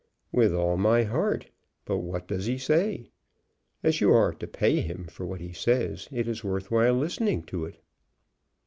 [0.31, 1.51] "With all my heart.
[1.85, 3.11] But what does he say?
[3.83, 7.43] As you are to pay him for what he says, it is worth while listening
[7.43, 7.77] to it."